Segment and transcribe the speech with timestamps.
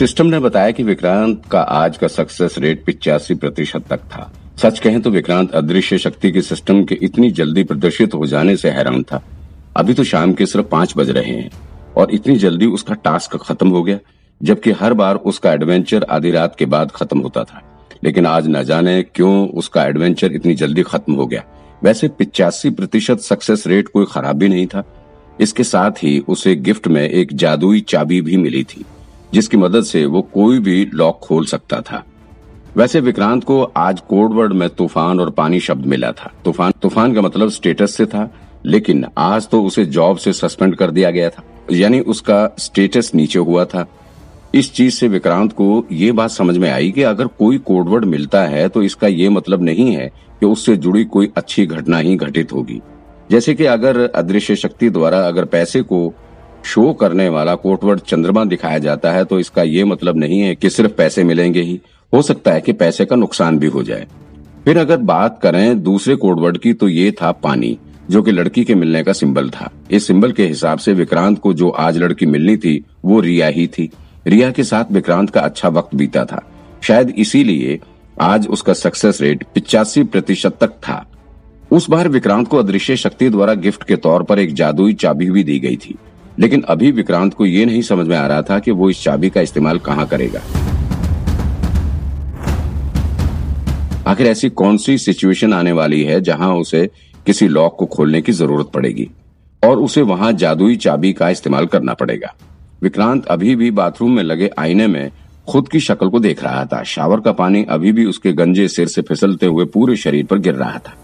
[0.00, 4.78] System ने बताया कि विक्रांत का आज का सक्सेस रेट पिचासी प्रतिशत तक था। सच
[4.78, 9.02] कहें तो विक्रांत अदृश्य शक्ति के सिस्टम के इतनी जल्दी प्रदर्शित हो जाने से हैरान
[9.02, 9.22] था।
[9.76, 11.50] अभी तो शाम के सिर्फ़ पाँच बज रहे हैं
[11.96, 13.98] और इतनी जल्दी उसका टास्क खत्म हो गया,
[14.42, 17.62] जबकि हर बार उसका एडवेंचर आधी रात के बाद खत्म होता था।
[18.04, 21.44] लेकिन आज न जाने क्यों उसका एडवेंचर इतनी जल्दी खत्म हो गया।
[21.82, 24.82] वैसे पिचासी प्रतिशत सक्सेस रेट कोई खराब भी नहीं था।
[25.40, 28.84] इसके साथ ही उसे गिफ्ट में एक जादुई चाबी भी मिली थी।
[29.34, 32.04] जिसकी मदद से वो कोई भी लॉक खोल सकता था।
[32.76, 37.20] वैसे विक्रांत को आज कोडवर्ड में तूफ़ान और पानी शब्द मिला था। तूफ़ान तूफ़ान का
[37.20, 38.30] मतलब स्टेटस से था,
[38.66, 43.38] लेकिन आज तो उसे जॉब से सस्पेंड कर दिया गया था। यानी उसका स्टेटस नीचे
[43.38, 43.86] हुआ था।
[44.54, 48.42] इस चीज़ से विक्रांत को ये बात समझ में आई कि अगर कोई कोडवर्ड मिलता
[48.44, 50.06] है तो इसका ये मतलब नहीं है
[50.40, 52.80] कि उससे जुड़ी कोई अच्छी घटना ही घटित होगी।
[53.30, 56.12] जैसे कि अगर अदृश्य शक्ति द्वारा अगर पैसे को
[56.64, 60.70] शो करने वाला कोटवर्ड चंद्रमा दिखाया जाता है तो इसका ये मतलब नहीं है कि
[60.70, 61.80] सिर्फ़ पैसे मिलेंगे ही।
[62.12, 64.06] हो सकता है कि पैसे का नुकसान भी हो जाए।
[64.64, 67.78] फिर अगर बात करें दूसरे कोडवर्ड की तो ये था पानी,
[68.10, 71.52] जो कि लड़की के मिलने का सिंबल था। इस सिंबल के हिसाब से विक्रांत को
[71.52, 73.90] जो आज लड़की मिलनी थी, वो रिया ही थी।
[74.26, 76.42] रिया के साथ विक्रांत का अच्छा वक्त बीता था।
[76.82, 77.78] शायद इसीलिए
[78.20, 81.04] आज उसका सक्सेस रेट पिचासी प्रतिशत तक था।
[81.70, 85.44] उस बार विक्रांत को अदृश्य शक्ति द्वारा गिफ्ट के तौर पर एक जादुई चाबी भी
[85.44, 85.94] दी गई थी।
[86.40, 89.30] लेकिन अभी विक्रांत को ये नहीं समझ में आ रहा था कि वो इस चाबी
[89.30, 90.40] का इस्तेमाल कहाँ करेगा।
[94.06, 96.88] आखिर ऐसी कौन सी सिचुएशन आने वाली है जहाँ उसे
[97.26, 99.08] किसी लॉक को खोलने की ज़रूरत पड़ेगी
[99.62, 102.34] और उसे वहाँ जादुई चाबी का इस्तेमाल करना पड़ेगा।
[102.82, 105.10] विक्रांत अभी भी बाथरूम में लगे आईने में
[105.48, 108.88] खुद की शक्ल को देख रहा था। शावर का पानी अभी भी उसके गंजे सिर
[108.88, 110.94] से फिसलते हुए पूरे शरीर पर गिर रहा था।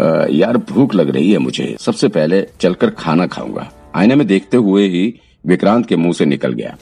[0.00, 4.56] आ, यार भूख लग रही है मुझे। सबसे पहले चलकर खाना खाऊँगा। आईने में देखते
[4.56, 6.76] हुए ही विक्रांत के मुँह से निकल गया।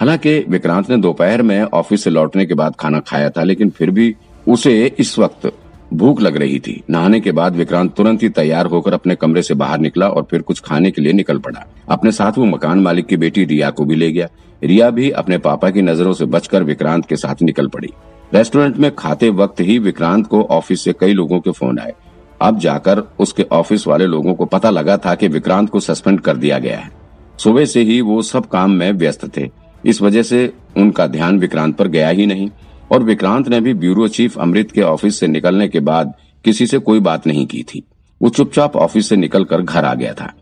[0.00, 3.90] हालाँकि विक्रांत ने दोपहर में ऑफ़िस से लौटने के बाद खाना खाया था, लेकिन फिर
[3.90, 4.14] भी
[4.48, 5.52] उसे इस वक्त
[5.94, 9.54] भूख लग रही थी। नहाने के बाद विक्रांत तुरंत ही तैयार होकर अपने कमरे से
[9.54, 13.06] बाहर निकला और फिर कुछ खाने के लिए निकल पड़ा। अपने साथ वो मकान मालिक
[13.06, 14.28] की बेटी रिया को भी ले गया।
[14.62, 17.88] रिया भी अपने पापा की नज़रों से बचकर विक्रांत के साथ निकल पड़ी।
[18.34, 21.94] रेस्टोरेंट में खाते वक्त ही विक्रांत को ऑफ़िस से कई लोगों के फ़ोन आए।
[22.42, 26.36] अब जाकर उसके ऑफ़िस वाले लोगों को पता लगा था कि विक्रांत को सस्पेंड कर
[26.36, 26.90] दिया गया है।
[27.38, 29.48] सुबह से ही वो सब काम में व्यस्त थे।
[29.84, 32.50] इस वजह से उनका ध्यान विक्रांत पर गया ही नहीं
[32.92, 36.14] और विक्रांत ने भी ब्यूरो चीफ अमृत के ऑफ़िस से निकलने के बाद
[36.44, 37.82] किसी से कोई बात नहीं की थी।
[38.20, 40.32] वो चुपचाप ऑफ़िस से निकलकर घर आ गया था।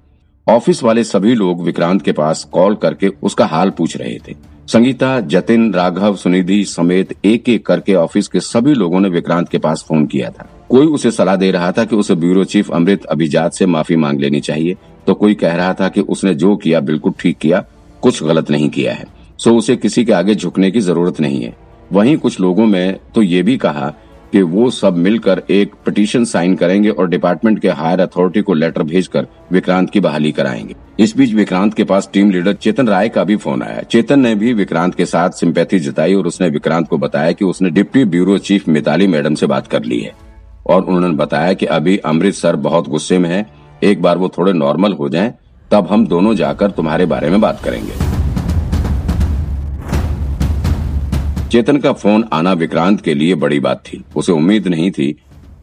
[0.48, 4.34] ऑफ़िस वाले सभी लोग विक्रांत के पास कॉल करके उसका हाल पूछ रहे थे।
[4.68, 9.58] संगीता, जतिन, राघव, सुनिधि समेत एक एक करके ऑफ़िस के सभी लोगों ने विक्रांत के
[9.58, 13.04] पास फ़ोन किया था। कोई उसे सलाह दे रहा था कि उसे ब्यूरो चीफ अमृत
[13.06, 16.80] अभिजात से माफ़ी मांग लेनी चाहिए तो कोई कह रहा था कि उसने जो किया
[16.80, 17.64] बिल्कुल ठीक किया,
[18.02, 19.06] कुछ गलत नहीं किया है।
[19.38, 21.54] सो उसे किसी के आगे झुकने की ज़रूरत नहीं है।
[21.92, 23.88] वहीं कुछ लोगों में तो ये भी कहा
[24.32, 28.82] कि वो सब मिलकर एक पिटीशन साइन करेंगे और डिपार्टमेंट के हायर अथॉरिटी को लेटर
[28.82, 33.24] भेजकर विक्रांत की बहाली कराएँगे। इस बीच विक्रांत के पास टीम लीडर चेतन राय का
[33.24, 36.98] भी फ़ोन आया। चेतन ने भी विक्रांत के साथ सिंपैथी जताई और उसने विक्रांत को
[36.98, 40.27] बताया कि उसने deputy bureau chief Mitali madam से बात कर ली है।
[40.68, 43.46] और उन्होंने बताया कि अभी अमृतसर बहुत गुस्से में है।
[43.84, 45.34] एक बार वो थोड़े नॉर्मल हो जाएँ,
[45.70, 47.92] तब हम दोनों जाकर तुम्हारे बारे में बात करेंगे।
[51.48, 55.12] चेतन का फ़ोन आना विक्रांत के लिए बड़ी बात थी। उसे उम्मीद नहीं थी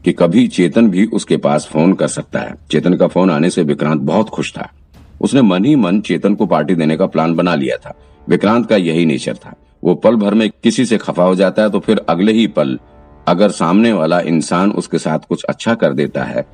[0.06, 3.64] कि कभी चेतन भी उसके पास फ़ोन कर सकता है। चेतन का फ़ोन आने से
[3.64, 4.70] विक्रांत बहुत खुश था।
[5.22, 7.94] उसने मन ही मन चेतन को पार्टी देने का प्लान बना लिया था।
[8.30, 11.70] विक्रांत का यही नेचर था। वो पल भर में किसी से खफा हो जाता है
[11.70, 12.80] तो फिर अगले ही पल
[13.28, 16.46] अगर सामने वाला इंसान उसके साथ कुछ अच्छा कर देता है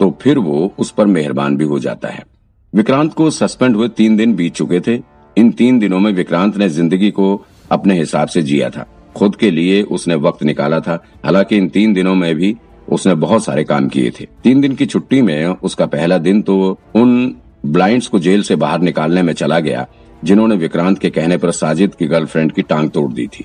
[0.00, 2.24] तो फिर वो उस पर मेहरबान भी हो जाता है।
[2.72, 4.98] विक्रांत को सस्पेंड हुए तीन दिन बीत चुके थे।
[5.36, 8.86] इन तीन दिनों में विक्रांत ने ज़िंदगी को अपने हिसाब से जिया था।
[9.16, 12.56] खुद के लिए उसने वक्त निकाला था। हालाँकि इन तीन दिनों में भी
[12.88, 16.78] उसने बहुत सारे काम किए थे। तीन दिन की छुट्टी में उसका पहला दिन तो
[16.94, 17.34] उन
[17.66, 19.86] ब्लाइंड्स को जेल से बाहर निकालने में चला गया,
[20.24, 23.44] जिन्होंने विक्रांत के कहने पर साजिद की गर्लफ्रेंड की टांग तोड़ दी थी।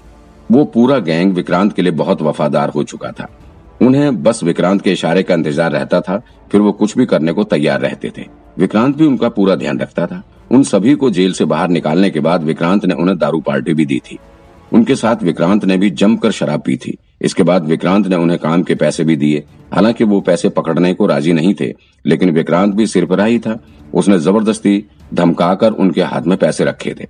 [0.51, 3.27] वो पूरा गैंग विक्रांत के लिए बहुत वफादार हो चुका था।
[3.81, 6.21] उन्हें बस विक्रांत के इशारे का इंतज़ार रहता था,
[6.51, 8.25] फिर वो कुछ भी करने को तैयार रहते थे।
[8.59, 12.19] विक्रांत भी उनका पूरा ध्यान रखता था। उन सभी को जेल से बाहर निकालने के
[12.19, 14.17] बाद विक्रांत ने उन्हें दारू पार्टी भी दी थी।
[14.73, 18.63] उनके साथ विक्रांत ने भी जमकर शराब पी थी। इसके बाद विक्रांत ने उन्हें काम
[18.63, 19.43] के पैसे भी दिए।
[19.73, 21.73] हालाँकि वो पैसे पकड़ने को राज़ी नहीं थे,
[22.05, 23.59] लेकिन विक्रांत भी सिर पर ही था।
[23.93, 24.83] उसने ज़बरदस्ती
[25.13, 27.07] धमकाकर उनके हाथ में पैसे रखे थे।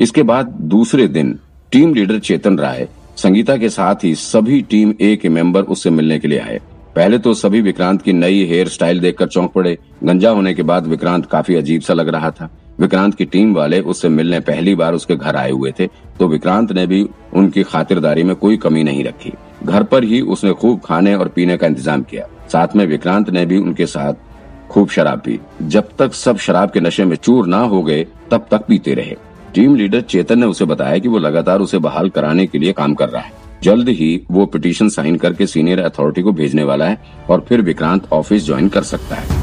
[0.00, 1.38] इसके बाद दूसरे दिन
[1.74, 2.86] टीम लीडर चेतन राय
[3.16, 6.60] संगीता के साथ ही सभी टीम ए के मेंबर उससे मिलने के लिए आए।
[6.96, 10.86] पहले तो सभी विक्रांत की नई हेयर स्टाइल देखकर चौंक पड़े। गंजा होने के बाद
[10.86, 12.48] विक्रांत काफ़ी अजीब सा लग रहा था।
[12.80, 15.86] विक्रांत की टीम वाले उससे मिलने पहली बार उसके घर आए हुए थे
[16.20, 19.32] तो विक्रांत ने भी उनकी खातिरदारी में कोई कमी नहीं रखी।
[19.64, 23.46] घर पर ही उसने खूब खाने और पीने का इंतज़ाम किया। साथ में विक्रांत ने
[23.46, 27.58] भी उनके साथ खूब शराब पी। जब तक सब शराब के नशे में चूर ना
[27.58, 29.16] हो गए, तब तक पीते रहे।
[29.54, 32.94] टीम लीडर चेतन ने उसे बताया कि वो लगातार उसे बहाल कराने के लिए काम
[32.94, 36.98] कर रहा है। जल्द ही वो पिटीशन साइन करके सीनियर अथॉरिटी को भेजने वाला है
[37.30, 39.42] और फिर विक्रांत ऑफ़िस ज्वाइन कर सकता है।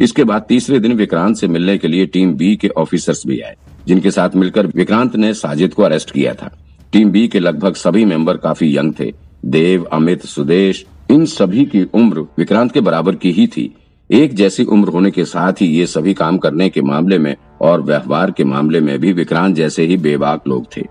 [0.00, 3.56] इसके बाद तीसरे दिन विक्रांत से मिलने के लिए टीम बी के ऑफिसर्स भी आए,
[3.86, 6.56] जिनके साथ मिलकर विक्रांत ने साजिद को अरेस्ट किया था।
[6.92, 9.12] टीम बी के लगभग सभी मेंबर काफ़ी यंग थे।
[9.44, 13.74] देव, अमित, सुदेश, इन सभी की उम्र विक्रांत के बराबर की ही थी।
[14.10, 17.82] एक जैसी उम्र होने के साथ ही ये सभी काम करने के मामले में और
[17.82, 20.82] व्यवहार के मामले में भी विक्रांत जैसे ही बेबाक लोग थे।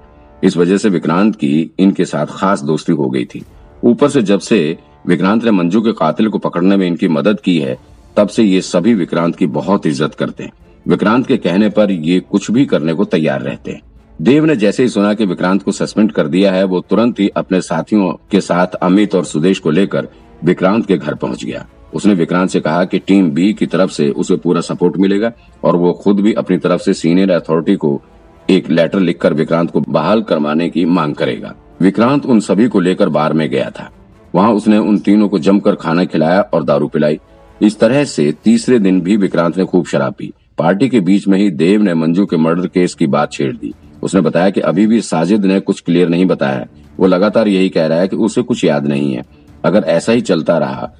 [0.44, 3.44] इस वजह से विक्रांत की इनके साथ खास दोस्ती हो गई थी।
[3.84, 4.78] ऊपर से जब से
[5.08, 7.78] विक्रांत ने मंजू के कातिल को पकड़ने में इनकी मदद की है,
[8.18, 10.52] तब से ये सभी विक्रांत की बहुत इज़्ज़त करते हैं।
[10.86, 13.82] विक्रांत के कहने पर ये कुछ भी करने को तैयार रहते हैं।
[14.20, 17.30] देव ने जैसे ही सुना कि विक्रांत को सस्पेंड कर दिया है, वो तुरंत ही
[17.38, 20.08] अपने साथियों के साथ अमित और सुदेश को लेकर
[20.44, 24.10] विक्रांत के घर पहुँच गया। उसने विक्रांत से कहा कि टीम बी की तरफ़ से
[24.10, 25.32] उसे पूरा सपोर्ट मिलेगा
[25.64, 28.02] और वो खुद भी अपनी तरफ़ से सीनियर अथॉरिटी को
[28.50, 33.10] एक लेटर लिखकर विक्रांत को बहाल करवाने की मांग करेगा। विक्रांत उन सभी को लेकर
[33.10, 33.90] बार में गया था।
[34.36, 37.20] वहाँ उसने उन तीनों को जमकर खाना खिलाया और दारू पिलाई।
[37.62, 41.40] इस तरह से तीसरे दिन भी विक्रांत ने खूब शराब पी। पार्टी के बीच में
[41.40, 44.88] ही देव ने मंजू के मर्डर केस की बात छेड़ दी। उसने बताया कि अभी
[44.88, 46.68] भी साजिद ने कुछ क्लियर नहीं बताया।
[47.00, 49.24] वो लगातार यही कह रहा है कि उसे कुछ याद नहीं है।
[49.66, 50.92] अगर ऐसा ही चलता रहा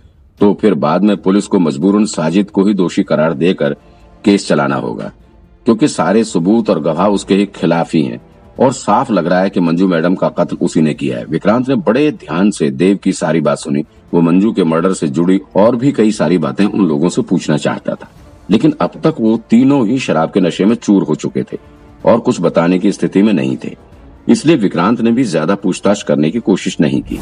[0.42, 3.74] तो फिर बाद में पुलिस को मजबूरन साजिद को ही दोषी करार देकर
[4.24, 5.12] केस चलाना होगा।
[5.66, 8.22] क्योंकि सारे सबूत और गवाह उसके ही खिलाफ ही हैं।
[8.60, 11.70] और साफ़ लग रहा है कि मंजू मैडम का कत्ल उसी ने किया है। विक्रांत
[11.70, 13.84] ने बड़े ध्यान से देव की सारी बात सुनी।
[14.14, 17.58] वो मंजू के मर्डर से जुड़ी और भी कई सारी बातें उन लोगों से पूछना
[17.58, 18.10] चाहता था।
[18.52, 21.58] लेकिन अब तक वो तीनों ही शराब के नशे में चूर हो चुके थे
[22.06, 23.76] और कुछ बताने की स्थिति में नहीं थे।
[24.28, 27.20] इसलिए विक्रांत ने भी ज़्यादा पूछताछ करने की कोशिश नहीं की।